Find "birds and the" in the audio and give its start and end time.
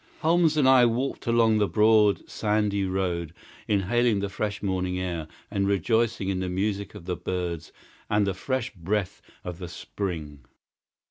7.15-8.33